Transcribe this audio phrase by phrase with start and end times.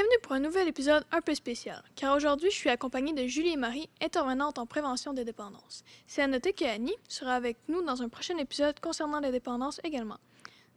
[0.00, 3.50] Bienvenue pour un nouvel épisode un peu spécial, car aujourd'hui je suis accompagnée de Julie
[3.50, 5.84] et Marie, intervenantes en prévention des dépendances.
[6.06, 9.78] C'est à noter que Annie sera avec nous dans un prochain épisode concernant les dépendances
[9.84, 10.16] également.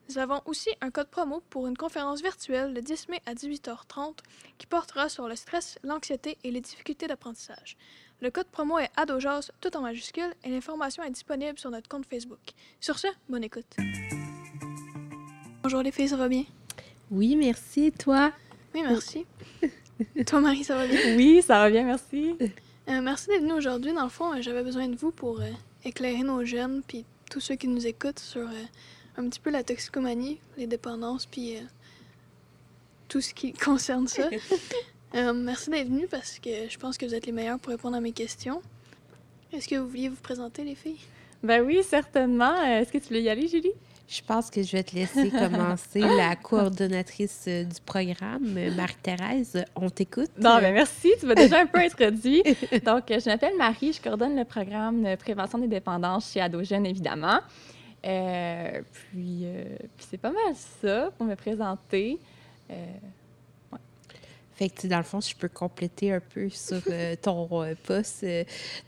[0.10, 4.18] Nous avons aussi un code promo pour une conférence virtuelle le 10 mai à 18h30
[4.58, 7.78] qui portera sur le stress, l'anxiété et les difficultés d'apprentissage.
[8.20, 12.06] Le code promo est ADOJAS, tout en majuscule, et l'information est disponible sur notre compte
[12.06, 12.52] Facebook.
[12.82, 13.74] Sur ce, bonne écoute.
[15.62, 16.44] Bonjour les filles, ça va bien?
[17.10, 17.94] Oui, merci.
[17.94, 18.34] Toi?
[18.74, 19.26] Oui, merci.
[20.26, 21.16] Toi, Marie, ça va bien?
[21.16, 22.36] Oui, ça va bien, merci.
[22.90, 23.94] Euh, merci d'être venu aujourd'hui.
[23.94, 25.50] Dans le fond, euh, j'avais besoin de vous pour euh,
[25.86, 28.48] éclairer nos jeunes puis tous ceux qui nous écoutent sur
[29.18, 31.56] un petit peu la toxicomanie, les dépendances puis
[33.08, 34.30] tout ce qui concerne ça.
[35.14, 38.02] Merci d'être venu parce que je pense que vous êtes les meilleurs pour répondre à
[38.02, 38.62] mes questions.
[39.52, 41.00] Est-ce que vous vouliez vous présenter, les filles?
[41.44, 42.60] Ben oui, certainement.
[42.64, 43.72] Est-ce que tu veux y aller, Julie?
[44.14, 46.02] Je pense que je vais te laisser commencer.
[46.02, 50.30] La coordonnatrice euh, du programme, euh, Marie-Thérèse, on t'écoute.
[50.38, 51.12] Non, ben merci.
[51.20, 52.44] Tu m'as déjà un peu introduit.
[52.86, 53.92] Donc, euh, je m'appelle Marie.
[53.92, 57.40] Je coordonne le programme de prévention des dépendances chez Adogène, évidemment.
[58.06, 59.64] Euh, puis, euh,
[59.98, 62.20] puis c'est pas mal ça pour me présenter.
[62.70, 62.76] Euh,
[64.56, 67.74] Fait que, dans le fond, si je peux compléter un peu sur euh, ton euh,
[67.84, 68.24] poste.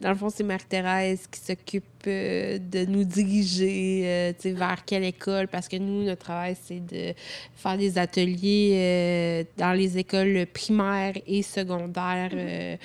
[0.02, 5.68] dans le fond, c'est Marie-Thérèse qui s'occupe de nous diriger euh, vers quelle école, parce
[5.68, 7.14] que nous, notre travail, c'est de
[7.56, 12.32] faire des ateliers euh, dans les écoles primaires et secondaires.
[12.34, 12.76] euh,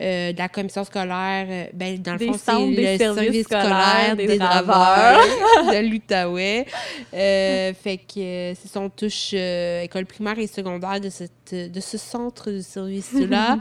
[0.00, 4.26] euh, de la commission scolaire, ben, dans le Des fond, c'est le service scolaire des
[4.26, 5.20] des, draveurs.
[5.72, 6.66] de l'Outaouais.
[7.12, 11.96] Euh, fait que c'est son touche euh, école primaire et secondaire de, cette, de ce
[11.96, 13.58] centre de service-là.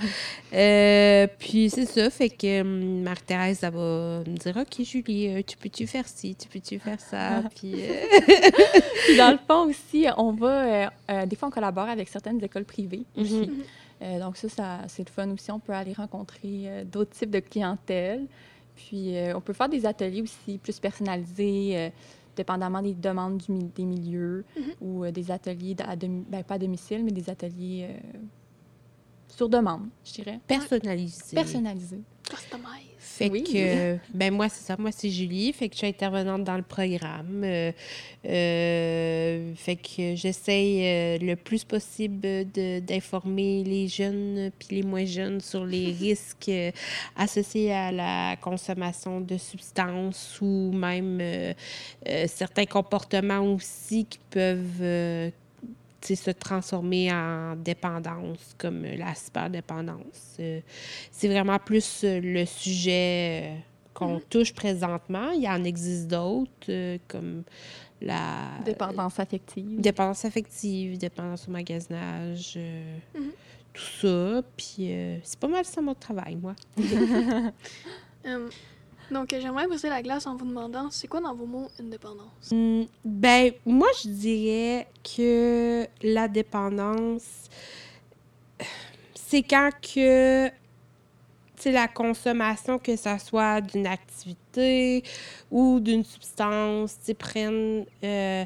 [1.38, 5.58] Puis c'est ça, fait que hum, Marie-Thérèse, elle va me dire Ok, Julie, euh, tu
[5.58, 8.06] peux-tu faire ci, tu peux-tu faire ça Puis euh,
[9.06, 10.48] Puis dans le fond aussi, on va,
[10.86, 13.34] euh, euh, des fois, on collabore avec certaines écoles privées aussi.
[13.48, 13.64] Mhm.
[14.02, 15.52] Euh, donc ça, ça c'est le fun aussi.
[15.52, 18.26] On peut aller rencontrer euh, d'autres types de clientèle.
[18.76, 21.90] Puis euh, on peut faire des ateliers aussi plus personnalisés, euh,
[22.36, 24.64] dépendamment des demandes du mi- des milieux, Mhm.
[24.82, 28.18] ou euh, des ateliers, à ben, pas à domicile, mais des ateliers euh,
[29.28, 30.40] sur demande, je dirais.
[30.48, 31.36] personnalisé.
[31.36, 32.02] Personnalisés.
[32.30, 32.93] Customize.
[33.16, 33.44] Fait Oui.
[33.44, 34.76] que, ben moi, c'est ça.
[34.80, 35.54] Moi, c'est Julie.
[35.54, 37.44] Fait que je suis intervenante dans le programme.
[37.44, 37.72] Euh,
[38.26, 42.22] euh, fait que j'essaye euh, le plus possible
[42.82, 46.52] d'informer les jeunes puis les moins jeunes sur les risques
[47.16, 51.22] associés à la consommation de substances ou même
[52.26, 55.32] certains comportements aussi qui peuvent
[56.06, 60.38] se transformer en dépendance, comme la superdépendance.
[60.40, 60.60] Euh,
[61.12, 63.56] c'est vraiment plus euh, le sujet euh,
[63.94, 65.32] qu'on touche présentement.
[65.32, 67.44] Il y en existe d'autres, euh, comme
[68.02, 69.80] la Dépendance affective.
[69.80, 73.32] dépendance affective, dépendance au magasinage, euh, Mhm.
[73.74, 74.42] tout ça.
[74.58, 74.92] Puis
[75.24, 76.54] c'est pas mal ça mon travail, moi.
[76.80, 76.84] Euh,
[79.12, 81.90] donc, euh, j'aimerais briser la glace en vous demandant c'est quoi dans vos mots une
[81.90, 82.52] dépendance?
[82.52, 87.50] Hmm, ben, moi, je dirais que la dépendance,
[89.14, 90.50] c'est quand que,
[91.58, 95.04] sais, la consommation, que ça soit d'une activité
[95.50, 98.46] ou d'une substance, prennent euh,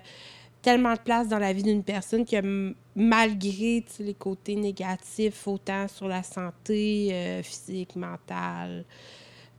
[0.62, 6.08] tellement de place dans la vie d'une personne que malgré, les côtés négatifs, autant sur
[6.08, 8.84] la santé euh, physique, mentale,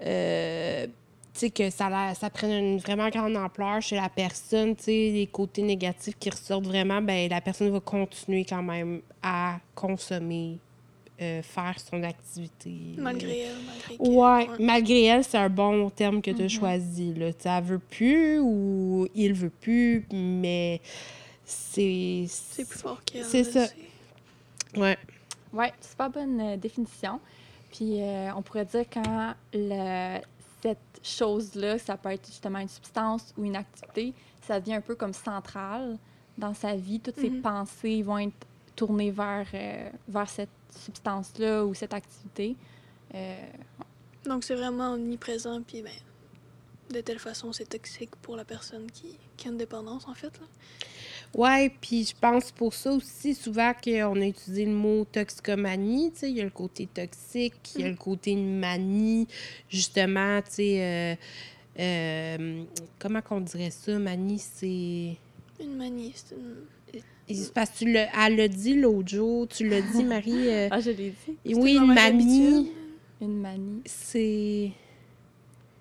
[0.05, 0.87] euh,
[1.35, 4.85] tu sais, que ça, la- ça prenne une vraiment grande ampleur chez la personne, tu
[4.85, 9.59] sais, les côtés négatifs qui ressortent vraiment, ben la personne va continuer quand même à
[9.75, 10.59] consommer,
[11.21, 12.71] euh, faire son activité.
[12.97, 14.57] Malgré elle, malgré que- Ouais, ouais.
[14.65, 16.49] malgré elle, c'est un bon terme que tu as Mhm.
[16.51, 17.15] choisi.
[17.15, 17.31] Là.
[17.45, 20.81] Elle veut plus ou il veut plus, mais
[21.45, 22.25] c'est.
[22.29, 23.25] C'est plus fort qu'elle.
[23.25, 23.67] C'est ça.
[24.77, 24.97] Ouais.
[25.53, 27.21] Oui, super bonne euh, définition.
[27.71, 30.21] Puis euh, on pourrait dire quand le-
[30.63, 34.13] cette chose-là, ça peut être justement une substance ou une activité,
[34.43, 35.97] ça devient un peu comme central
[36.37, 36.99] dans sa vie.
[37.01, 37.43] Toutes ses Mhm.
[37.43, 42.57] pensées vont être tournées vers, euh, vers cette substance-là ou cette activité.
[43.15, 43.37] Euh,
[44.25, 45.93] Donc, c'est vraiment omniprésent, puis ben,
[46.93, 50.39] de telle façon, c'est toxique pour la personne qui, qui a une dépendance, en fait.
[50.41, 50.47] Là.
[51.35, 56.21] Ouais, puis je pense pour ça aussi, souvent qu'on a utilisé le mot toxicomanie, tu
[56.21, 59.29] sais, il y a le côté toxique, il y a le côté manie,
[59.69, 61.15] justement, tu sais, euh,
[61.81, 62.63] euh,
[62.99, 65.17] comment qu'on dirait ça, manie, c'est...
[65.63, 67.03] Une manie, c'est une...
[67.31, 70.49] C'est parce que tu l'as, elle l'a dit l'autre jour, tu l'as dit, Marie.
[70.49, 71.13] euh, Ah, je l'ai
[71.45, 71.55] dit.
[71.55, 72.73] oui, une manie.
[73.21, 73.83] Une manie.
[73.85, 74.71] c'est.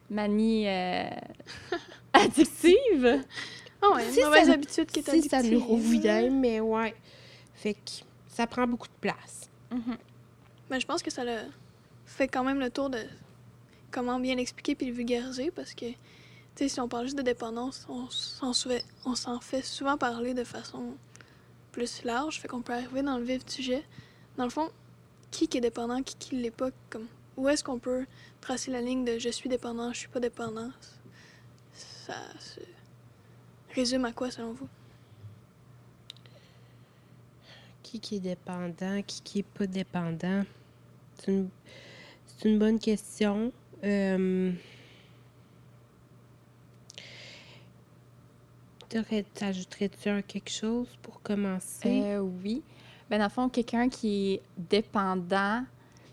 [0.09, 1.09] Manie euh,
[2.13, 3.23] addictive?
[3.81, 6.95] Ah ouais, Si une mauvaise ça- habitude qui est Si ça nous revient, mais ouais.
[7.53, 7.79] Fait que
[8.27, 9.49] ça prend beaucoup de place.
[10.69, 11.37] Ben, je pense que ça le
[12.05, 12.99] fait quand même le tour de
[13.91, 15.95] comment bien l'expliquer puis le vulgariser parce que, tu
[16.55, 20.33] sais, si on parle juste de dépendance, on s'en souvet- on s'en fait souvent parler
[20.33, 20.95] de façon
[21.71, 23.83] plus large, fait qu'on peut arriver dans le vif du sujet.
[24.37, 24.69] Dans le fond,
[25.31, 27.07] qui qui est dépendant, qui qui l'est pas, comme
[27.37, 28.05] où est-ce qu'on peut
[28.41, 30.71] tracer la ligne de je suis dépendant, je suis pas dépendant?
[31.73, 32.15] Ça
[33.77, 34.67] résume à quoi selon vous?
[37.83, 40.43] Qui qui est dépendant, qui qui est pas dépendant?
[41.19, 41.45] C'est
[42.45, 43.51] une, bonne question.
[43.83, 44.51] Euh...
[49.33, 52.01] T'ajouterais-tu un quelque chose pour commencer?
[52.03, 52.63] Euh, oui.
[53.09, 55.63] Ben, dans le fond, quelqu'un qui est dépendant.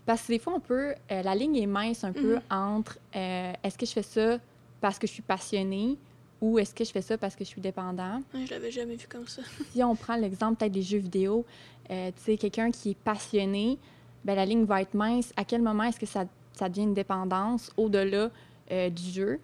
[0.05, 0.93] Parce que des fois, on peut.
[1.11, 2.41] euh, la ligne est mince un peu Mhm.
[2.51, 4.37] entre euh, est-ce que je fais ça
[4.81, 5.97] parce que je suis passionnée
[6.45, 8.21] ou est-ce que je fais ça parce que je suis dépendant.
[8.33, 9.41] Ouais, je l'avais jamais vu comme ça.
[9.71, 11.45] Si on prend l'exemple peut-être des jeux vidéo,
[11.89, 13.77] euh, tu sais, quelqu'un qui est passionné,
[14.25, 15.31] ben, la ligne va être mince.
[15.37, 18.31] À quel moment est-ce que ça, ça devient une dépendance au-delà
[18.71, 19.39] euh, du jeu?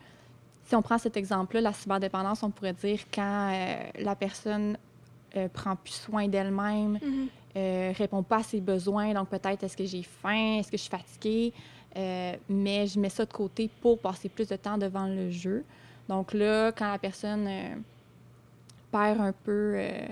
[0.66, 4.78] Si on prend cet exemple-là, la cyberdépendance, on pourrait dire quand euh, la personne
[5.54, 7.00] prend plus soin d'elle-même,
[7.56, 10.82] euh, répond pas à ses besoins, donc peut-être est-ce que j'ai faim, est-ce que je
[10.82, 11.54] suis fatiguée,
[12.50, 15.64] mais je mets ça de côté pour passer plus de temps devant le jeu.
[16.10, 17.76] Donc là, quand la personne euh,
[18.92, 20.08] perd un peu euh,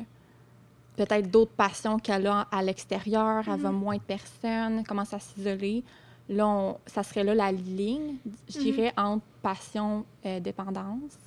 [0.95, 3.77] peut-être d'autres passions qu'elle a à l'extérieur, elle va Mhm.
[3.79, 5.83] moins de personnes, commence à s'isoler,
[6.29, 8.15] là, on- ça serait là la ligne,
[8.47, 11.17] je dirais, entre passion et dépendance.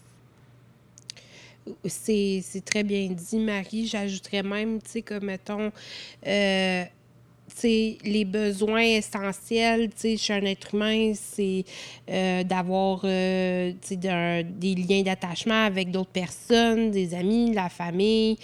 [1.85, 3.87] C'est très bien dit, Marie.
[3.87, 5.70] J'ajouterais même, tu sais, comme mettons,
[6.26, 6.85] euh,
[7.62, 11.64] les besoins essentiels, tu sais, chez un être humain, c'est
[12.10, 17.69] euh, d'avoir, euh, tu sais, d'un- des liens d'attachement avec d'autres personnes, des amis, la
[17.69, 18.37] famille,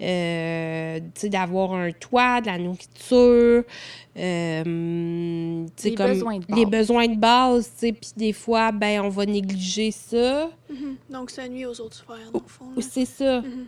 [0.00, 3.64] euh, tu sais, d'avoir un toit, de la nourriture,
[4.16, 6.70] euh, Les comme besoins de les base.
[6.80, 10.50] besoins de base, tu sais, puis des fois, ben, on va négliger ça.
[10.70, 10.96] Mhm.
[11.10, 12.64] Donc, ça nuit aux autres sphères, dans le fond.
[12.80, 13.40] C'est ça.
[13.42, 13.66] Mhm.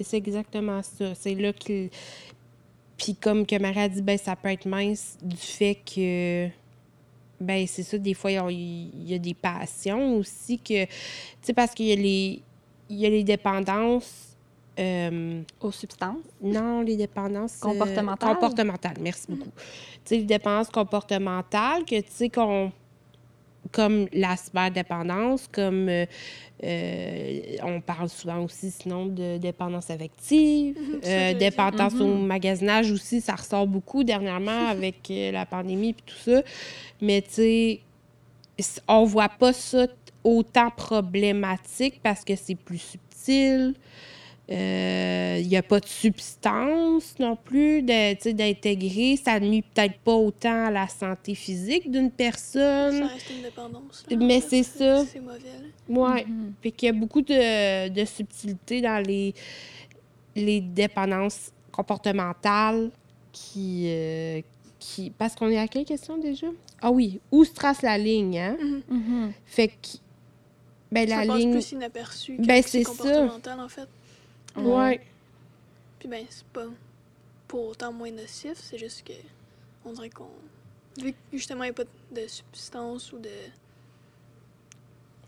[0.00, 1.12] C'est exactement ça.
[1.16, 1.90] C'est là qu'il.
[2.98, 6.48] Puis comme que Marie a dit, ben ça peut être mince du fait que.
[7.40, 10.84] Ben c'est ça, des fois, il y a- des passions aussi que.
[10.84, 10.90] Tu
[11.40, 12.42] sais, parce qu'il y a les.
[12.90, 14.24] Il y a les dépendances.
[14.80, 16.16] euh, Aux substances?
[16.42, 17.58] non, les dépendances.
[17.64, 18.34] euh, Comportementales?
[18.34, 19.50] comportementales, merci beaucoup.
[19.50, 22.72] Tu sais, les dépendances comportementales, que tu sais, qu'on.
[23.72, 25.88] Comme la cyberdépendance, comme.
[25.88, 26.06] euh,
[26.64, 30.76] euh, on parle souvent aussi, sinon, de dépendance affective.
[30.76, 32.26] Mhm, euh, dépendance au Mhm.
[32.26, 36.42] magasinage aussi, ça ressort beaucoup dernièrement avec la pandémie et tout ça.
[37.00, 37.80] Mais tu sais,
[38.88, 39.86] on voit pas ça
[40.24, 43.74] autant problématique parce que c'est plus subtil.
[44.50, 49.16] Il n'y a pas de substance non plus d'intégrer.
[49.22, 53.02] Ça nuit peut-être pas autant à la santé physique d'une Ça personne.
[53.04, 54.04] reste une dépendance.
[54.10, 55.04] là, Mais c'est ça.
[55.04, 55.38] C'est mauvais.
[55.88, 56.24] Ouais.
[56.24, 56.54] Mhm.
[56.62, 59.34] Fait qu'il y a beaucoup de, de subtilité dans les,
[60.34, 62.90] les dépendances comportementales
[63.32, 64.40] qui, euh,
[64.78, 65.10] qui...
[65.10, 66.46] Parce qu'on est à quelle question déjà?
[66.80, 68.56] Ah oui, où se trace la ligne, hein?
[68.60, 68.82] Mhm.
[68.88, 69.32] Mhm.
[69.46, 69.74] Fait que...
[70.90, 71.52] Ben, Ça la passe ligne...
[71.52, 72.90] plus inaperçu que Ben, c'est ça.
[72.90, 73.88] comportemental, en fait.
[74.64, 75.00] Ouais.
[75.98, 76.66] Puis ben, c'est pas
[77.46, 79.12] pour autant moins nocif, c'est juste que
[79.84, 80.28] on dirait qu'on...
[81.00, 83.30] Vu que justement, il n'y a pas de substance ou de...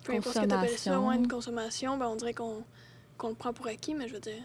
[0.05, 1.09] Peu importe ce que tu appelles ça, Consommation.
[1.09, 2.65] ouais, une consommation, ben on dirait qu'on
[3.25, 4.43] le prend pour acquis, mais je veux dire,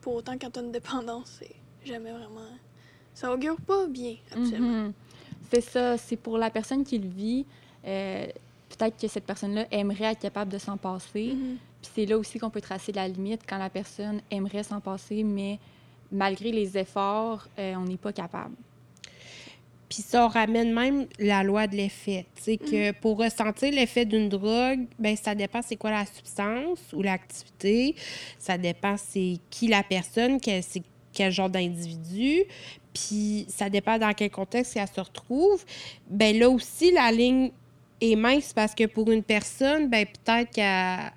[0.00, 2.48] pour autant quand tu as une dépendance, c'est jamais vraiment...
[3.14, 4.68] Ça augure pas bien, absolument.
[4.86, 4.92] Mhm.
[5.50, 7.46] C'est ça, c'est pour la personne qui le vit.
[7.86, 8.26] euh,
[8.76, 11.34] Peut-être que cette personne-là aimerait être capable de s'en passer.
[11.34, 11.58] Mhm.
[11.84, 15.22] Puis c'est là aussi qu'on peut tracer la limite quand la personne aimerait s'en passer,
[15.22, 15.58] mais
[16.10, 18.54] malgré les efforts, euh, on n'est pas capable.
[19.90, 22.24] Puis ça, ramène même la loi de l'effet.
[22.36, 26.80] Tu sais, que pour ressentir l'effet d'une drogue, ben ça dépend c'est quoi la substance
[26.94, 27.94] ou l'activité.
[28.38, 32.44] Ça dépend c'est qui la personne, quel, c'est quel genre d'individu.
[32.94, 35.62] Puis ça dépend dans quel contexte elle se retrouve.
[36.08, 37.50] Ben là aussi, la ligne
[38.00, 41.12] est mince parce que pour une personne, ben peut-être qu'elle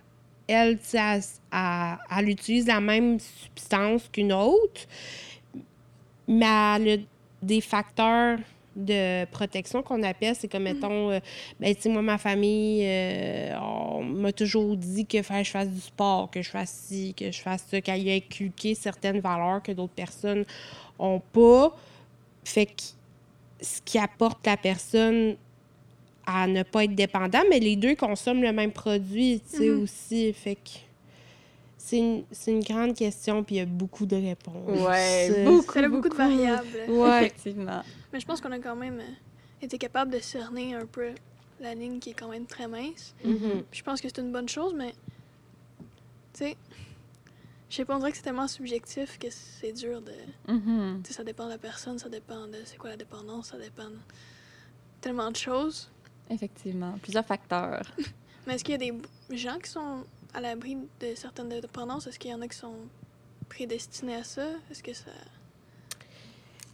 [0.48, 4.82] elle, elle, elle- elle utilise la même substance qu'une autre,
[6.28, 6.98] mais elle a
[7.42, 8.40] des facteurs
[8.76, 11.20] de protection qu'on appelle, c'est comme, mettons, euh,
[11.60, 15.52] ben, tu sais, moi, ma famille, euh, on m'a toujours dit que fallait que je
[15.52, 19.20] fasse du sport, que je fasse ci, que je fasse ça, qu'elle a inculqué certaines
[19.20, 20.46] valeurs que d'autres personnes
[21.00, 21.76] ont pas.
[22.44, 22.84] Fait que
[23.62, 25.36] ce qui apporte la personne
[26.30, 29.82] à ne pas être dépendant, mais les deux consomment le même produit, tu sais, Mhm.
[29.84, 30.34] aussi.
[30.34, 30.70] Fait que
[31.78, 34.82] c'est une, c'est une grande question, puis il y a beaucoup de réponses.
[34.86, 36.68] Ouais, Euh, beaucoup, Ça a beaucoup de variables.
[36.90, 37.20] Ouais.
[37.22, 37.82] Effectivement.
[38.12, 41.12] Mais je pense qu'on a quand même euh, été capable de cerner un peu
[41.62, 43.16] la ligne qui est quand même très mince.
[43.24, 43.64] Mhm.
[43.72, 44.92] Je pense que c'est une bonne chose, mais
[46.34, 46.58] tu sais,
[47.70, 50.12] je sais pas, on dirait que c'est tellement subjectif que c'est dur de.
[50.52, 51.02] Mhm.
[51.04, 53.58] Tu sais, ça dépend de la personne, ça dépend de c'est quoi la dépendance, ça
[53.58, 53.98] dépend de
[55.00, 55.90] tellement de choses.
[56.30, 56.94] Effectivement.
[57.02, 57.84] Plusieurs facteurs.
[58.48, 58.94] Mais est-ce qu'il y a des
[59.38, 60.04] gens qui sont
[60.34, 62.08] à l'abri de certaines dépendances?
[62.08, 62.76] Est-ce qu'il y en a qui sont
[63.50, 64.48] prédestinés à ça?
[64.72, 65.12] Est-ce que ça.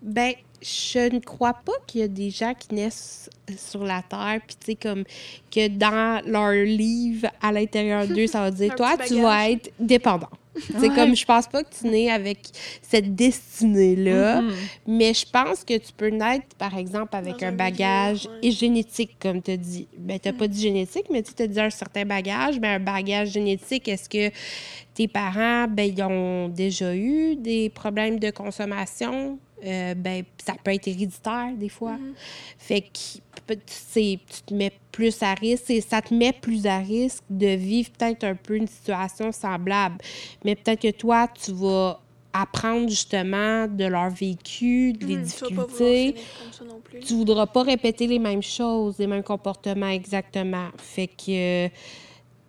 [0.01, 4.41] Ben, je ne crois pas qu'il y a des gens qui naissent sur la Terre,
[4.45, 5.05] puis tu sais, comme
[5.49, 10.29] que dans leur livre, à l'intérieur d'eux, ça va dire Toi, tu vas être dépendant.
[10.79, 10.95] C'est Ouais.
[10.95, 12.39] comme, je pense pas que tu nais avec
[12.81, 14.51] cette destinée-là, Mhm.
[14.87, 18.33] mais je pense que tu peux naître, par exemple, avec Dans un, un bagage milieu,
[18.41, 18.47] ouais.
[18.47, 19.87] et génétique, comme tu as dit.
[19.97, 22.59] Ben, tu pas dit génétique, mais tu as dit un certain bagage.
[22.59, 24.29] Ben, un bagage génétique, est-ce que
[24.93, 29.39] tes parents, ben, ils ont déjà eu des problèmes de consommation?
[29.65, 31.93] Euh, ben, ça peut être héréditaire, des fois.
[31.93, 32.13] Mhm.
[32.57, 37.23] Fait que tu te mets plus à risque et ça te met plus à risque
[37.29, 39.97] de vivre peut-être un peu une situation semblable.
[40.43, 41.99] Mais peut-être que toi, tu vas
[42.33, 46.15] apprendre justement de leur vécu, des tu vas pas vouloir difficultés.
[47.05, 50.69] Tu voudras pas répéter les mêmes choses, les mêmes comportements exactement.
[50.77, 51.67] Fait que,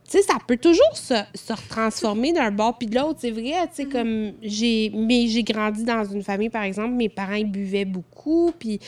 [0.04, 3.20] tu sais, ça peut toujours se, se transformer d'un bord puis de l'autre.
[3.20, 4.90] C'est vrai, tu sais, comme j'ai.
[4.94, 8.78] Mais j'ai grandi dans une famille, par exemple, mes parents, ils buvaient beaucoup, puis.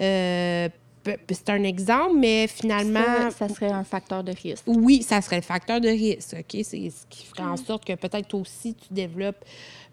[0.00, 0.68] euh,
[1.30, 3.30] c'est un exemple, mais finalement.
[3.30, 4.64] Ça, ça serait un facteur de risque.
[4.66, 6.60] Oui, ça serait le facteur de risque, OK?
[6.62, 9.42] C'est ce qui ferait en sorte que peut-être aussi, tu développes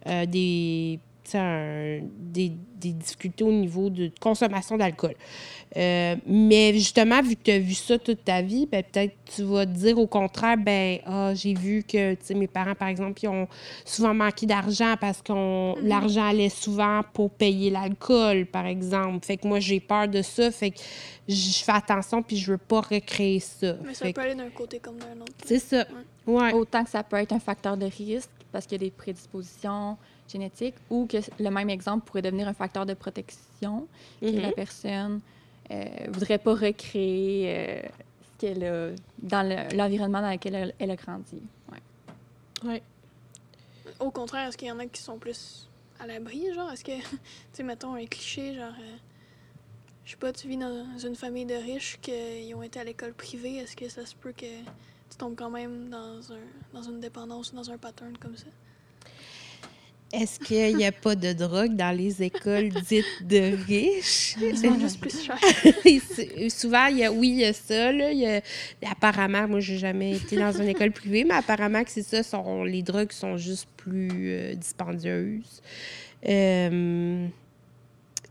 [0.08, 1.00] euh, des,
[1.34, 5.16] un- des, des difficultés au niveau de consommation d'alcool.
[5.78, 9.44] Euh, mais justement, vu que tu as vu ça toute ta vie, ben, peut-être tu
[9.44, 12.88] vas te dire au contraire, ben ah, j'ai vu que tu sais, mes parents, par
[12.88, 13.48] exemple, ils ont
[13.84, 15.34] souvent manqué d'argent parce que
[15.86, 19.26] l'argent allait souvent pour payer l'alcool, par exemple.
[19.26, 20.52] Fait que moi, j'ai peur de ça.
[20.52, 20.80] Fait que
[21.28, 23.76] je fais attention puis je veux pas recréer ça.
[23.84, 25.34] Mais ça Fait peut aller d'un côté comme d'un autre.
[25.46, 25.86] c'est ça.
[26.28, 26.54] Ouais.
[26.54, 29.98] Autant que ça peut être un facteur de risque parce qu'il y a des prédispositions
[30.28, 33.88] génétiques ou que le même exemple pourrait devenir un facteur de protection
[34.22, 34.42] que Mhm.
[34.42, 35.22] la personne
[35.72, 37.82] euh, voudrait pas recréer euh,
[38.22, 38.90] ce qu'elle a
[39.22, 41.42] dans le- l'environnement dans lequel elle, elle a grandi.
[41.72, 42.70] Ouais.
[42.70, 42.84] Ouais.
[44.00, 45.68] Au contraire, est-ce qu'il y en a qui sont plus
[46.00, 46.72] à l'abri, genre?
[46.72, 47.18] Est-ce que, tu
[47.54, 48.96] sais, mettons un cliché, genre, euh,
[50.06, 53.14] je sais pas, tu vis dans une famille de riches qui ont été à l'école
[53.14, 54.46] privée, est-ce que ça se peut que
[55.10, 56.38] tu tombes quand même dans, un,
[56.74, 58.48] dans une dépendance, dans un pattern comme ça?
[60.22, 64.36] Est-ce qu'il n'y a pas de drogue dans les écoles dites de riches?
[64.56, 65.38] Sont juste plus chers.
[65.84, 67.92] C'est- Souvent, il y a, oui, il y a ça.
[67.92, 68.42] Là, il y a-
[68.90, 72.64] apparemment, moi, j'ai jamais été dans une école privée, mais apparemment que c'est ça, sont,
[72.64, 75.62] les drogues sont juste plus euh, dispendieuses.
[76.28, 77.28] Euh,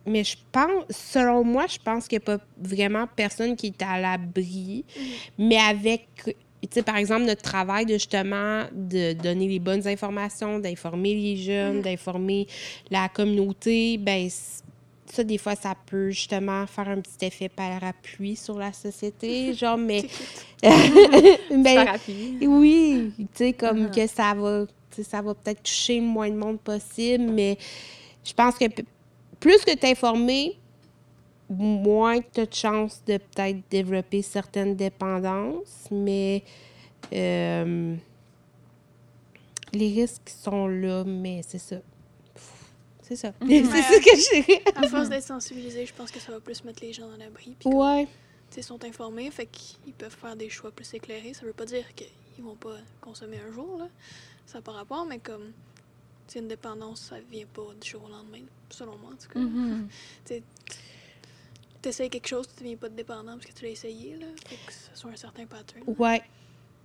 [0.07, 3.83] mais je pense, selon moi, je pense qu'il n'y a pas vraiment personne qui est
[3.83, 4.85] à l'abri,
[5.39, 6.09] mais avec,
[6.67, 11.37] tu sais, par exemple, notre travail de justement de donner les bonnes informations, d'informer les
[11.37, 11.83] jeunes, Mhm.
[11.83, 12.47] d'informer
[12.91, 14.29] la communauté, ben
[15.07, 19.79] ça, des fois, ça peut justement faire un petit effet parapluie sur la société, genre,
[19.79, 20.05] mais...
[21.51, 21.87] Ben,
[22.43, 23.91] oui, tu sais, comme Mhm.
[23.91, 24.65] que ça va,
[25.03, 27.59] ça va peut-être toucher le moins de monde possible, mais
[28.25, 28.65] je pense que
[29.41, 29.87] plus que tu
[31.49, 36.43] moins tu as de chances de peut-être développer certaines dépendances, mais
[37.13, 37.97] euh,
[39.73, 41.77] les risques sont là, mais c'est ça.
[43.03, 43.33] C'est ça.
[43.43, 43.49] Mhm.
[43.71, 46.83] c'est ça que je À force d'être sensibilisé, je pense que ça va plus mettre
[46.83, 47.55] les gens à l'abri.
[47.59, 48.09] Puis comme, Ouais.
[48.57, 51.35] ils sont informés, fait qu'ils peuvent faire des choix plus éclairés.
[51.35, 53.89] Ça veut pas dire qu'ils vont pas consommer un jour, là.
[54.47, 55.53] Ça n'a pas rapport, mais comme,
[56.29, 59.39] sais, une dépendance, ça vient pas du jour au lendemain, selon moi, en tout cas.
[59.39, 59.89] Mhm.
[61.89, 64.27] essayes quelque chose, tu deviens pas dépendant parce que tu l'as essayé, là.
[64.49, 65.83] Faut que ce soit un certain pattern.
[65.99, 66.23] Ouais.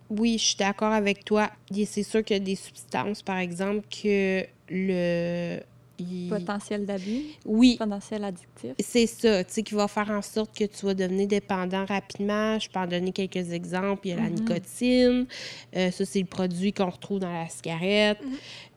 [0.09, 1.51] Oui, je suis d'accord avec toi.
[1.85, 5.59] C'est sûr qu'il y a des substances, par exemple, que le.
[5.99, 8.71] Il- Potentiel d'abus, Oui, potentiel addictif?
[8.79, 12.57] c'est ça, tu sais, qui va faire en sorte que tu vas devenir dépendant rapidement.
[12.59, 14.07] Je peux en donner quelques exemples.
[14.07, 14.35] Il y a la Mhm.
[14.35, 15.27] nicotine.
[15.75, 18.19] Euh, ça, c'est le produit qu'on retrouve dans la cigarette.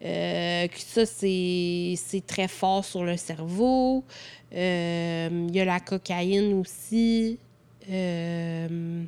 [0.04, 4.04] Euh, que ça, c'est c'est très fort sur le cerveau.
[4.54, 7.38] Euh, il y a la cocaïne aussi.
[7.90, 9.04] Euh,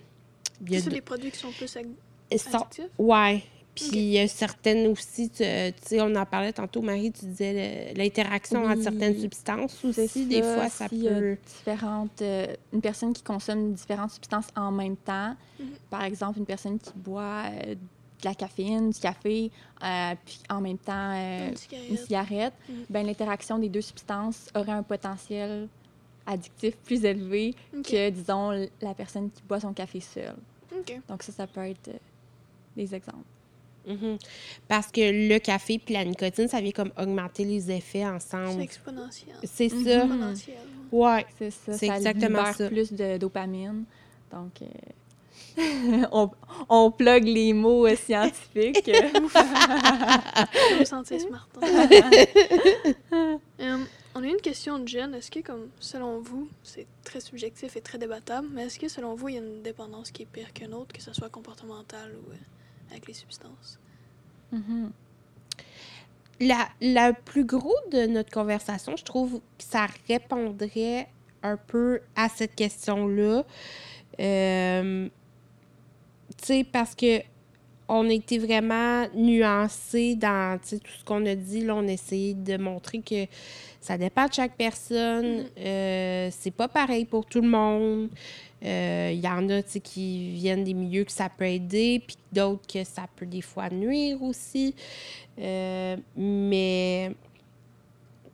[0.62, 2.84] il y a C'est de- des produits qui sont plus addictifs?
[2.98, 3.42] Ouais.
[3.74, 3.92] Puis Ok.
[3.94, 8.64] il y a certaines aussi, tu sais, on en parlait tantôt, Marie, tu disais l'interaction
[8.64, 10.26] entre certaines substances aussi.
[10.26, 11.36] Des fois, ça peut.
[11.56, 15.66] différentes, euh, une personne qui consomme différentes substances en même temps, Mhm.
[15.90, 17.78] par exemple, une personne qui boit euh, de
[18.24, 19.50] la caféine, du café,
[19.82, 21.90] euh, puis en même temps Une cigarette.
[21.90, 22.84] une cigarette, Mhm.
[22.90, 25.68] ben, l'interaction des deux substances aurait un potentiel
[26.26, 30.36] addictif plus élevé que, disons, la personne qui boit son café seule.
[31.08, 31.90] Donc ça, ça peut être
[32.76, 33.24] des exemples.
[33.86, 34.18] Mhm.
[34.68, 38.62] Parce que le café puis la nicotine, ça vient comme augmenter les effets C'est ensemble.
[38.62, 39.36] exponentiel.
[39.44, 39.76] C'est ça.
[40.04, 40.12] Mhm.
[40.12, 40.56] Exponentiel.
[40.92, 41.26] Ouais.
[41.38, 42.68] C'est ça, C'est ça exactement libère ça.
[42.68, 43.84] plus de dopamine.
[44.32, 44.66] Donc, euh,
[46.12, 46.30] on,
[46.68, 48.84] on plug les mots euh, scientifiques.
[48.90, 51.48] Je me sentais smart.
[53.60, 53.78] Euh,
[54.16, 55.14] on a une question de Jen.
[55.14, 59.14] Est-ce que, comme, selon vous, c'est très subjectif et très débattable, mais est-ce que, selon
[59.14, 62.10] vous, il y a une dépendance qui est pire qu'une autre, que ce soit comportementale
[62.16, 62.36] ou euh,
[62.90, 63.78] avec les substances?
[64.52, 64.92] Mhm.
[66.40, 71.08] La, la plus gros de notre conversation, je trouve que ça répondrait
[71.42, 73.44] un peu à cette question-là.
[74.20, 75.08] Euh,
[76.38, 77.20] tu sais, parce que
[77.86, 81.60] on a été vraiment nuancé dans tout ce qu'on a dit.
[81.60, 83.26] Là, on a essayé de montrer que
[83.80, 85.40] ça dépend de chaque personne.
[85.40, 85.46] Mhm.
[85.58, 88.08] Euh, c'est pas pareil pour tout le monde.
[88.64, 92.66] Euh, Il y en a qui viennent des milieux que ça peut aider, puis d'autres
[92.66, 94.74] que ça peut des fois nuire aussi.
[95.38, 97.12] Euh, mais,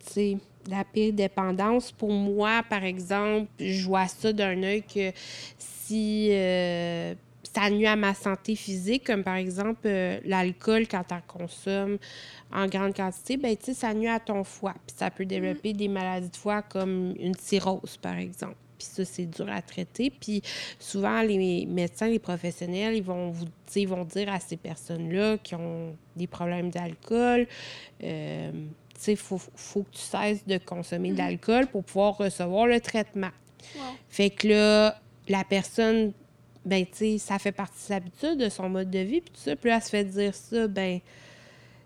[0.05, 0.37] tu sais,
[0.69, 5.11] la pire dépendance, pour moi, par exemple, je vois ça d'un œil que
[5.57, 7.13] si euh,
[7.53, 11.97] ça nuit à ma santé physique, comme par exemple euh, l'alcool, quand tu en consommes
[12.53, 14.75] en grande quantité, ben, tu sais, ça nuit à ton foie.
[14.85, 18.55] Puis ça peut développer des maladies de foie comme une cirrhose, par exemple.
[18.81, 20.09] Puis ça, c'est dur à traiter.
[20.09, 20.41] Puis
[20.79, 23.45] souvent, les médecins, les professionnels, ils vont vous
[23.75, 27.47] ils vont dire à ces personnes-là qui ont des problèmes d'alcool,
[28.03, 32.17] euh, tu sais, il faut, faut que tu cesses de consommer de l'alcool pour pouvoir
[32.17, 33.31] recevoir le traitement.
[33.75, 33.83] Wow.
[34.09, 36.11] Fait que là, la personne,
[36.65, 39.31] ben, tu sais, ça fait partie de ses habitudes, de son mode de vie, puis
[39.31, 39.55] tout ça.
[39.55, 40.99] Puis là, elle se fait dire ça, ben,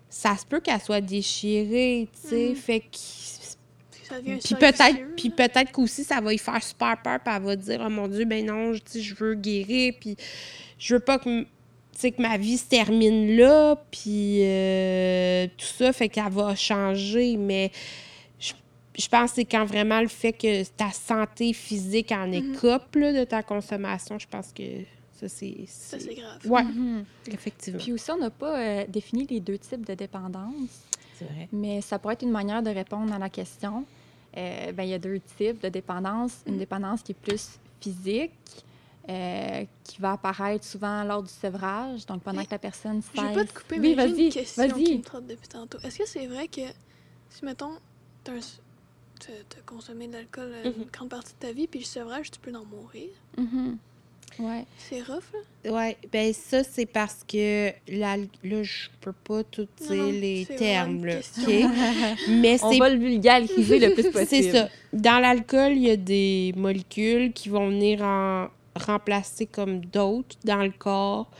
[0.08, 2.48] ça se peut qu'elle soit déchirée, tu sais.
[2.48, 2.56] Mhm.
[2.56, 2.96] Fait que.
[4.38, 7.82] Puis peut-être, puis peut-être qu'aussi, ça va y faire super peur, puis elle va dire,
[7.84, 10.16] oh mon Dieu, ben non, je- je veux guérir, puis
[10.78, 16.08] je veux pas que, que ma vie se termine là, puis euh, tout ça, fait
[16.08, 17.70] qu'elle va changer, mais
[18.38, 18.52] je,
[18.98, 23.12] je pense que c'est quand vraiment le fait que ta santé physique en écope là,
[23.12, 24.62] de ta consommation, je pense que
[25.18, 25.54] ça, c'est...
[25.66, 26.38] Ça, c'est grave.
[26.44, 27.04] Ouais, Mhm.
[27.32, 27.80] effectivement.
[27.82, 30.82] Puis aussi, on n'a pas euh, défini les deux types de dépendance,
[31.18, 31.48] C'est vrai.
[31.52, 33.84] mais ça pourrait être une manière de répondre à la question.
[34.36, 36.42] Euh, ben, il y a deux types de dépendance.
[36.46, 38.32] Une dépendance qui est plus physique,
[39.08, 43.20] euh, qui va apparaître souvent lors du sevrage, donc pendant Mais que la personne Je
[43.20, 43.34] vais cesse.
[43.34, 44.98] pas te couper, Oui, mais j'ai vas-y, une question qui vas-y.
[44.98, 45.78] me trotte depuis tantôt.
[45.82, 46.62] Est-ce que c'est vrai que
[47.30, 47.72] si, mettons,
[48.24, 48.32] t'as
[49.20, 50.86] t'as consommé de l'alcool euh, une Mhm.
[50.92, 53.08] grande partie de ta vie, puis le sevrage, tu peux en mourir?
[53.38, 53.78] Mhm.
[54.38, 54.64] Ouais.
[54.78, 55.72] C'est rough, là?
[55.72, 60.46] Ouais, ben ça, c'est parce que là, là je peux pas tout dire non, les
[60.46, 61.66] termes, là, question.
[61.66, 61.72] OK?
[62.28, 64.26] Mais On c'est va le vulgariser le plus possible.
[64.28, 64.68] C'est ça.
[64.92, 70.62] Dans l'alcool, il y a des molécules qui vont venir en remplacer comme d'autres dans
[70.62, 71.30] le corps.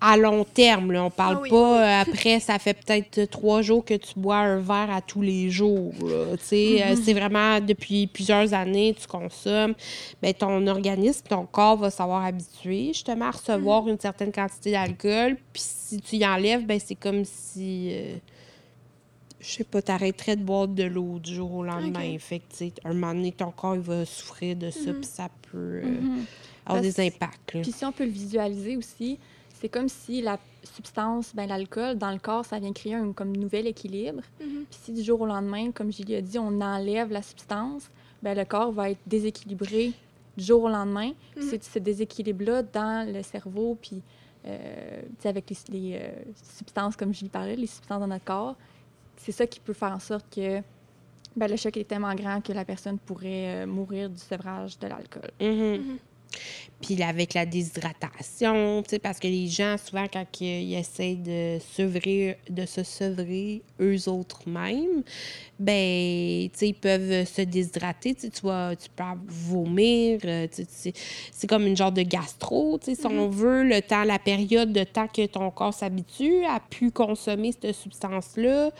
[0.00, 3.62] À long terme, là, on parle Ah oui, pas euh, après, ça fait peut-être trois
[3.62, 5.92] jours que tu bois un verre à tous les jours.
[6.04, 9.74] Euh, c'est vraiment depuis plusieurs années, tu consommes.
[10.22, 15.36] Ben, ton organisme, ton corps va savoir habituer justement à recevoir une certaine quantité d'alcool.
[15.52, 17.88] Puis si tu y enlèves, ben, c'est comme si.
[17.92, 18.16] euh,
[19.40, 22.14] je sais pas, t'arrêterais de boire de l'eau du jour au lendemain.
[22.14, 22.20] Ok.
[22.20, 24.96] Fait que, un moment donné, ton corps, il va souffrir de ça, Mhm.
[25.00, 25.82] puis ça peut euh,
[26.66, 27.52] avoir Parce- des impacts.
[27.62, 29.18] Puis si on peut le visualiser aussi,
[29.60, 33.36] c'est comme si la substance, ben, l'alcool, dans le corps, ça vient créer un comme
[33.36, 34.22] nouvel équilibre.
[34.40, 34.64] Mhm.
[34.70, 37.90] Puis si du jour au lendemain, comme Julie a dit, on enlève la substance,
[38.22, 39.92] ben, le corps va être déséquilibré
[40.36, 41.12] du jour au lendemain.
[41.34, 41.50] Puis Mhm.
[41.50, 44.02] C'est ce déséquilibre-là dans le cerveau, puis
[44.46, 46.10] euh, avec les, les, euh,
[46.56, 48.56] substances, comme Julie parlait, les substances dans notre corps,
[49.16, 50.60] c'est ça qui peut faire en sorte que
[51.36, 54.86] ben, le choc est tellement grand que la personne pourrait euh, mourir du sevrage de
[54.86, 55.30] l'alcool.
[55.40, 55.48] Mhm.
[55.48, 55.98] Mhm.
[56.80, 61.58] Puis avec la déshydratation, tu sais, parce que les gens, souvent, quand ils essayent de
[61.76, 65.02] sevrer, de se sevrer eux autres mêmes,
[65.58, 70.92] ben, tu sais, ils peuvent se déshydrater, tu sais, tu peux vomir, euh, tu sais,
[71.32, 74.72] c'est comme une genre de gastro, tu sais, si on veut, le temps, la période
[74.72, 78.70] de temps que ton corps s'habitue à plus consommer cette substance-là.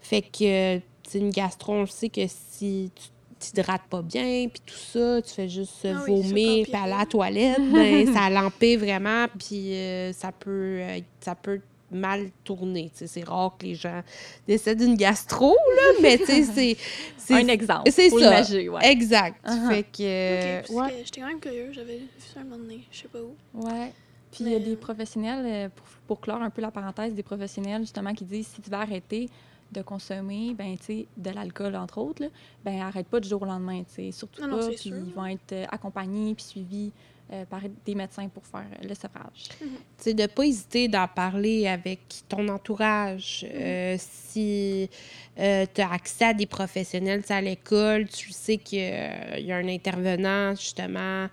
[0.00, 4.62] Fait que, tu une gastro, on le sait que si tu t'hydrates pas bien, puis
[4.64, 8.30] tout ça, tu fais juste Ah oui, vomir, puis aller à la toilette, ben, ça
[8.30, 10.80] l'empire vraiment, puis euh, ça peut
[11.20, 12.90] ça peut mal tourner.
[12.94, 14.02] C'est rare que les gens
[14.46, 16.76] décèdent d'une gastro, là, mais tu sais, c'est...
[17.16, 17.90] c'est- Un exemple.
[17.90, 18.42] c'est pour ça.
[18.42, 18.90] ouais.
[18.90, 19.36] Exact.
[19.46, 19.68] Uh-huh.
[19.68, 20.02] Fait que...
[20.02, 20.90] Euh, parce ouais.
[20.90, 21.72] que j'étais quand même curieux.
[21.72, 22.80] J'avais vu ça un moment donné.
[22.90, 23.34] Je sais pas où.
[23.54, 23.92] Ouais.
[24.30, 26.70] Puis il y a Mais, des euh, professionnels, euh, pour, pour clore un peu la
[26.70, 29.28] parenthèse, des professionnels justement qui disent si tu vas arrêter
[29.72, 32.28] de consommer ben, tu sais, de l'alcool, entre autres, là,
[32.64, 33.82] ben arrête pas du jour au lendemain.
[33.84, 34.68] tu sais, Surtout Non, pas.
[34.68, 36.92] Puis ils vont être euh, accompagnés puis suivis
[37.32, 39.48] euh, par des médecins pour faire le sevrage.
[39.58, 39.66] Tu
[39.98, 43.44] sais, de pas hésiter d'en parler avec ton entourage.
[43.44, 43.56] Mm.
[43.60, 44.90] Euh, si
[45.36, 50.54] tu as accès à des professionnels à l'école, tu sais qu'il y a un intervenant,
[50.54, 51.28] justement,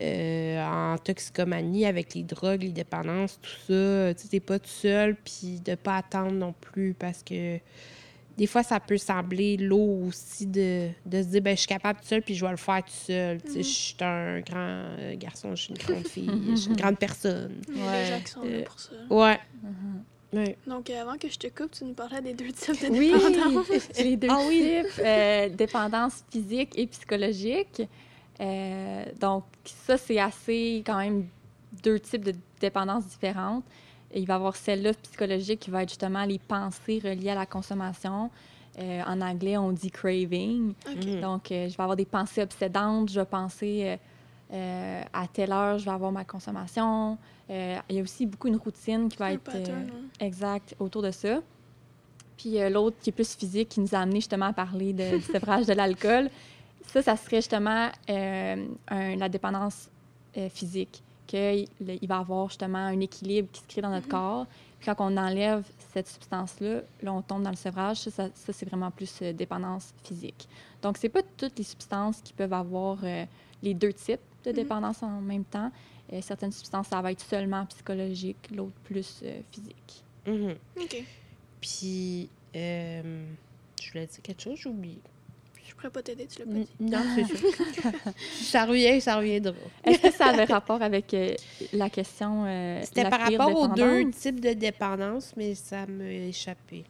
[0.00, 4.14] euh, en toxicomanie avec les drogues, les dépendances, tout ça.
[4.14, 7.58] Tu n'es pas tout seul, puis de pas attendre non plus parce que
[8.36, 11.98] des fois, ça peut sembler lourd aussi de, de se dire, ben, je suis capable
[12.00, 13.42] tout seul, puis je vais le faire tout seul.
[13.42, 13.64] Tu sais, Mhm.
[13.64, 14.56] Je suis un grand
[15.00, 17.60] euh, garçon, je suis une grande fille, je suis une grande personne.
[17.68, 18.92] Il y a Ouais, des gens qui sont là euh, pour ça.
[19.10, 19.38] Ouais.
[19.64, 20.38] Mhm.
[20.38, 20.56] ouais.
[20.68, 23.10] Donc, euh, avant que je te coupe, tu nous parlais des deux types de Oui,
[23.12, 23.66] dépendance.
[23.98, 24.82] les deux Ah oui.
[25.00, 27.82] euh, dépendance physique et psychologique.
[28.40, 31.26] Euh, donc, ça, c'est assez quand même
[31.82, 33.64] deux types de dépendances différentes.
[34.14, 37.46] Il va y avoir celle-là psychologique qui va être justement les pensées reliées à la
[37.46, 38.30] consommation.
[38.78, 40.72] Euh, en anglais, on dit craving.
[40.86, 41.20] Mhm.
[41.20, 43.96] Donc, euh, je vais avoir des pensées obsédantes, je vais penser euh,
[44.52, 47.18] euh, à telle heure, je vais avoir ma consommation.
[47.50, 50.06] Euh, il y a aussi beaucoup une routine qui va Un être euh, pattern, hein.
[50.20, 51.40] exact autour de ça.
[52.36, 55.16] Puis euh, l'autre qui est plus physique, qui nous a amené justement à parler de,
[55.18, 56.30] du sevrage de l'alcool,
[56.88, 59.88] ça, ça serait justement euh, un- la dépendance
[60.36, 64.08] euh, physique, qu'il il va y avoir justement un équilibre qui se crée dans notre
[64.08, 64.46] corps.
[64.78, 67.98] Puis quand on enlève cette substance-là, là, on tombe dans le sevrage.
[67.98, 70.48] Ça, ça, ça, c'est vraiment plus euh, dépendance physique.
[70.82, 73.24] Donc, c'est pas toutes les substances qui peuvent avoir euh,
[73.62, 74.56] les deux types de Mhm.
[74.56, 75.70] dépendance en même temps.
[76.12, 80.04] Euh, certaines substances, ça va être seulement psychologique, l'autre plus euh, physique.
[80.26, 80.54] Mhm.
[80.80, 81.04] OK.
[81.60, 83.26] Puis, euh,
[83.82, 85.00] je voulais dire quelque chose, j'ai oublié.
[85.78, 86.90] Je pourrais pas t'aider, tu l'as pas N- dit.
[86.90, 87.48] Non, c'est sûr.
[88.42, 89.52] ça revient, ça reviendra.
[89.84, 91.34] Est-ce que ça avait rapport avec euh,
[91.72, 96.10] la question euh, C'était la par rapport aux deux types de dépendance, mais ça m'a
[96.10, 96.84] échappé.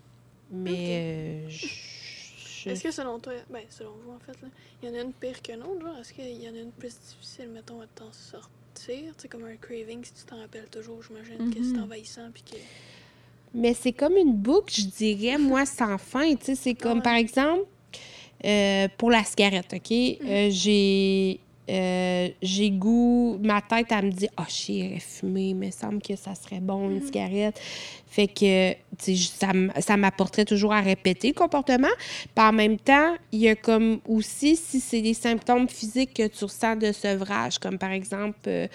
[0.51, 4.39] Mais euh, je- Est-ce que selon toi, ben selon vous en fait,
[4.83, 5.99] il y en a une pire que l'autre, genre?
[6.01, 8.49] Est-ce qu'il y en a une plus difficile, mettons, à t'en sortir?
[8.75, 11.83] Tu sais, comme un craving, si tu t'en rappelles toujours, j'imagine que c'est Mhm.
[11.83, 12.57] envahissant, puis que...
[13.55, 16.35] Mais c'est comme une boucle, je dirais, moi, sans fin.
[16.37, 17.03] Tu sais, c'est comme, Ouais.
[17.03, 17.65] par exemple,
[18.45, 19.91] euh, pour la cigarette, OK?
[19.93, 21.41] Euh, j'ai...
[21.71, 26.01] euh, j'ai goût, ma tête, elle me dit, ah, oh, j'irais fumer, il me semble
[26.01, 27.03] que ça serait bon, une Mhm.
[27.03, 27.61] cigarette.
[28.11, 31.89] Fait que, ça, ça m'apporterait toujours à répéter le comportement.
[32.35, 36.27] Puis en même temps, il y a comme aussi, si c'est des symptômes physiques que
[36.27, 38.67] tu ressens de sevrage, comme par exemple, euh,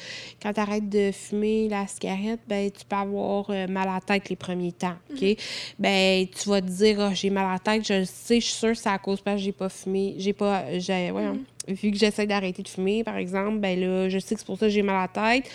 [0.41, 4.01] quand tu arrêtes de fumer la cigarette, ben tu peux avoir euh, mal à la
[4.01, 5.35] tête les premiers temps, OK?
[5.79, 8.45] Ben tu vas te dire, Ah, j'ai mal à la tête, je le sais, je
[8.45, 11.31] suis sûre que c'est à cause parce que j'ai pas fumé, j'ai pas, j'ai, ouais,
[11.67, 14.57] vu que j'essaie d'arrêter de fumer, par exemple, ben là, je sais que c'est pour
[14.57, 15.49] ça que j'ai mal à la tête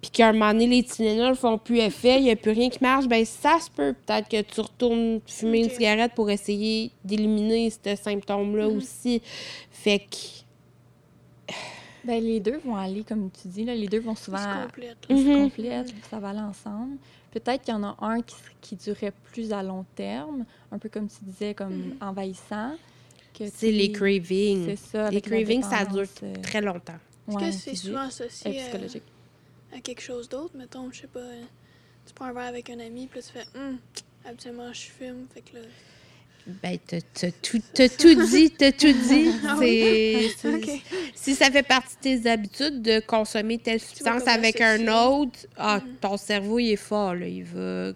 [0.00, 2.70] puis qu'à un moment donné, les Tylenol font plus effet, il n'y a plus rien
[2.70, 6.90] qui marche, ben ça se peut peut-être que tu retournes fumer une cigarette pour essayer
[7.04, 8.76] d'éliminer ce symptôme-là Mhm.
[8.76, 9.20] aussi.
[9.70, 11.54] Fait que...
[12.04, 14.96] Ben, les deux vont aller, comme tu dis, là, les deux vont souvent complète.
[15.08, 15.16] là.
[15.16, 15.36] se Mhm.
[15.44, 16.96] complètent, ça va aller ensemble.
[17.30, 20.88] Peut-être qu'il y en a un qui, qui durait plus à long terme, un peu
[20.88, 21.96] comme tu disais, comme Mhm.
[22.00, 22.72] envahissant.
[23.54, 24.64] C'est les cravings.
[24.66, 25.10] C'est ça.
[25.10, 26.94] Les cravings, ça dure euh, très longtemps.
[27.28, 29.02] Est-ce ouais, que c'est souvent associé à, psychologique.
[29.76, 30.54] À quelque chose d'autre?
[30.56, 31.20] Mettons, je sais pas,
[32.06, 33.78] tu prends un verre avec un ami, puis là, tu fais Hum,
[34.24, 35.62] habituellement, je fume», fait que là...
[36.62, 39.30] Ben, t'as t'as tout, t'as tout dit, t'as tout dit.
[39.46, 39.56] Ah.
[41.14, 45.80] Si ça fait partie de tes habitudes de consommer telle substance avec un autre, ah,
[45.80, 45.96] Mhm.
[46.00, 47.26] ton cerveau, il est fort, là.
[47.28, 47.92] Il va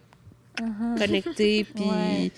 [0.61, 0.99] Mhm.
[0.99, 1.85] connecter, puis...
[1.85, 2.31] Ouais.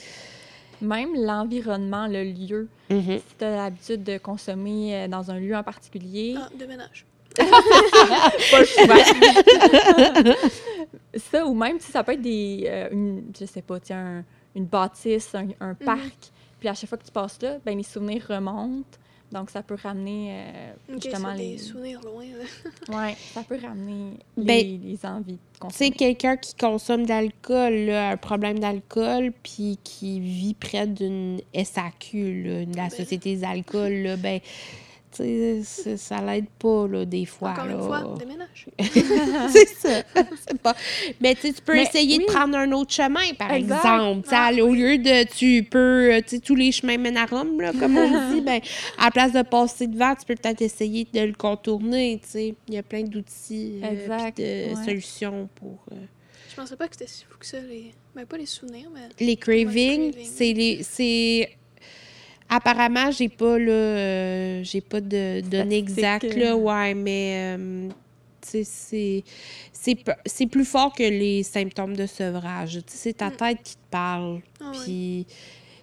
[0.83, 2.69] Même l'environnement, le lieu.
[2.91, 3.19] Mhm.
[3.19, 7.06] Si tu as l'habitude de consommer euh, dans un lieu en particulier, Ah, de ménage.
[7.37, 8.97] Pas le choix.
[11.17, 14.25] ça, ou même si ça peut être des, euh, une, je sais pas, tiens, un-
[14.55, 17.83] une bâtisse, un, un parc, puis à chaque fois que tu passes là, ben les
[17.83, 18.99] souvenirs remontent.
[19.33, 20.73] Donc, ça peut ramener euh,
[21.03, 21.53] justement les...
[21.55, 22.97] des souvenirs loin, là.
[23.09, 27.75] Ouais, ça peut ramener les, Ben, les envies de Tu sais, quelqu'un qui consomme d'alcool,
[27.87, 32.91] là, un problème d'alcool, puis qui vit près d'une SAQ, là, de la Ben.
[32.91, 34.86] Société des alcools, là, ben, tu sais,
[35.65, 37.51] ça- ça l'aide pas, là, des fois.
[37.53, 37.73] Encore là.
[37.75, 38.67] une fois, déménage.
[39.51, 40.03] c'est ça.
[40.49, 40.75] C'est pas...
[41.21, 42.27] Mais tu peux Mais essayer oui.
[42.27, 43.77] de prendre un autre chemin, par Exact.
[43.77, 44.29] exemple.
[44.33, 47.97] Ah, Au lieu de, tu peux, euh, tous les chemins mènent à Rome, là, comme
[47.97, 48.61] on dit, ben,
[48.99, 52.55] à la place de passer devant, tu peux peut-être essayer de le contourner, tu sais.
[52.69, 54.85] Il y a plein d'outils, euh, de ouais.
[54.85, 55.79] solutions pour...
[55.93, 55.97] euh,
[56.51, 57.93] Je pensais pas que c'était si fou que ça, les...
[58.15, 59.01] Ben, pas les souvenirs, mais...
[59.21, 60.31] Les cravings, craving.
[60.31, 61.49] c'est les.
[62.49, 66.37] Apparemment, j'ai pas là, euh, j'ai pas de données exactes euh.
[66.37, 67.89] là, ouais, mais euh,
[68.41, 69.25] tu sais, c'est-
[69.73, 72.75] c'est pe- c'est plus fort que les symptômes de sevrage.
[72.75, 73.37] Tu sais, c'est ta Mm.
[73.37, 74.41] tête qui te parle.
[74.61, 74.71] Ah.
[74.85, 75.35] Puis, tu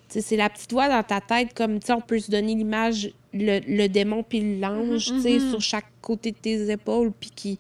[0.08, 2.56] sais, c'est la petite voix dans ta tête, comme, tu sais, on peut se donner
[2.56, 5.50] l'image, le, le démon puis l'ange, tu sais, Mhm.
[5.50, 7.60] sur chaque côté de tes épaules, puis qui...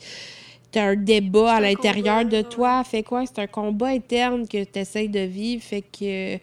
[0.71, 2.83] T'as un débat à l'intérieur de toi.
[2.83, 3.23] Fait quoi?
[3.27, 5.61] C'est un combat interne que tu essaies de vivre.
[5.61, 6.37] Fait que euh,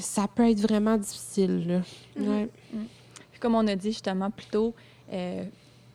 [0.00, 1.82] ça peut être vraiment difficile, là.
[2.16, 2.28] Mhm.
[2.28, 2.48] Ouais.
[3.30, 4.74] Puis comme on a dit justement plus tôt,
[5.12, 5.44] euh,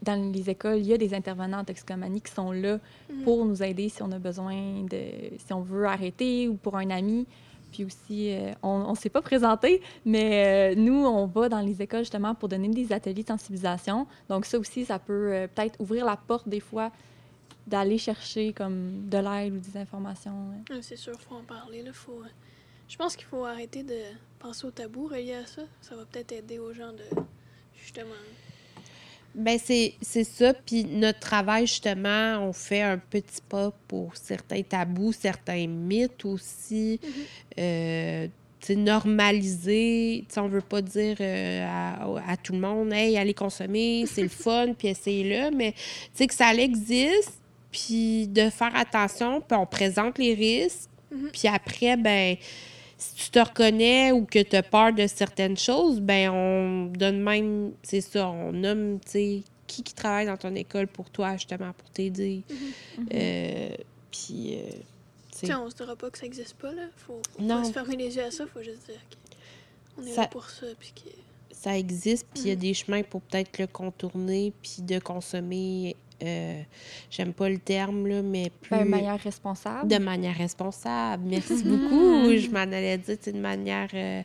[0.04, 3.24] dans les écoles, il y a des intervenants en toxicomanie qui sont là Mhm.
[3.24, 5.00] pour nous aider si on a besoin de,
[5.46, 7.26] si on veut arrêter ou pour un ami.
[7.72, 11.82] Puis aussi, euh, on ne s'est pas présenté, mais euh, nous, on va dans les
[11.82, 14.08] écoles justement pour donner des ateliers de sensibilisation.
[14.30, 16.92] Donc ça aussi, ça peut euh, peut-être ouvrir la porte des fois
[17.68, 20.32] d'aller chercher comme de l'aide ou des informations.
[20.72, 20.76] euh.
[20.76, 21.84] Ouais, C'est sûr, faut en parler.
[21.84, 22.22] Là, faut...
[22.90, 24.00] Je pense qu'il faut arrêter de
[24.40, 25.64] penser au tabou relié à ça.
[25.82, 27.04] Ça va peut-être aider aux gens de
[27.82, 28.10] justement.
[29.36, 30.54] Ben, c'est c'est ça.
[30.54, 37.00] Puis notre travail, justement, on fait un petit pas pour certains tabous, certains mythes aussi.
[37.04, 37.10] Mhm.
[37.60, 38.28] Euh,
[38.76, 40.26] normaliser.
[40.28, 44.06] Tu sais, on veut pas dire euh, à, à tout le monde, hey, allez consommer,
[44.08, 45.56] c'est le fun, puis essayez-le.
[45.56, 45.80] Mais tu
[46.14, 47.40] sais, que ça existe,
[47.72, 50.90] puis de faire attention, puis on présente les risques.
[51.12, 51.30] Mhm.
[51.32, 52.36] Puis après, ben
[52.98, 57.22] si tu te reconnais ou que tu as peur de certaines choses, ben on donne
[57.22, 61.34] même, c'est ça, on nomme, tu sais, qui qui travaille dans ton école pour toi,
[61.34, 62.42] justement, pour t'aider.
[62.50, 63.08] Mhm.
[63.14, 63.70] Euh,
[64.12, 64.76] puis, euh, tu
[65.32, 66.72] Tu sais, sais, on se dira pas que ça existe pas.
[66.74, 66.84] Là.
[66.96, 67.62] Faut, faut Non.
[67.62, 68.46] pas se fermer les yeux à ça.
[68.48, 69.00] Faut juste dire
[69.96, 70.66] qu'on est Ça- là pour ça.
[70.80, 71.10] Puis que...
[71.52, 72.60] ça existe, puis il y a Mhm.
[72.62, 76.62] des chemins pour peut-être le contourner, puis de consommer, euh,
[77.10, 78.72] j'aime pas le terme, là, mais plus...
[78.72, 79.88] Ben, manière responsable.
[79.88, 81.24] de manière responsable.
[81.26, 82.32] Merci beaucoup.
[82.36, 84.22] Je m'en allais dire, c'est de manière euh,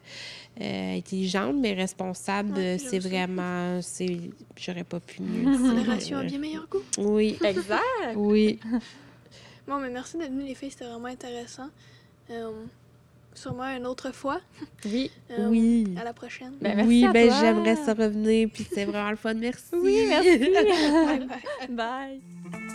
[0.60, 2.52] euh, intelligente, mais responsable.
[2.52, 4.18] Ouais, j'aime c'est vraiment, c'est,
[4.56, 5.58] j'aurais pas pu mieux.
[5.58, 6.82] Modération a bien meilleur goût.
[6.98, 7.82] Oui, Exact.
[8.16, 8.58] oui.
[9.66, 10.70] Bon, mais merci d'être venus, les filles.
[10.70, 11.68] C'était vraiment intéressant.
[12.30, 12.50] Euh,
[13.34, 14.40] sûrement une autre fois.
[14.84, 15.10] Oui.
[15.30, 15.94] Euh, Oui.
[16.00, 16.54] À la prochaine.
[16.60, 17.38] Ben, merci oui, à ben toi.
[17.40, 19.34] j'aimerais ça revenir, puis c'est vraiment le fun.
[19.34, 19.74] Merci.
[19.74, 20.38] Oui, merci.
[20.40, 21.26] Bye
[21.68, 22.20] bye.
[22.50, 22.71] Bye.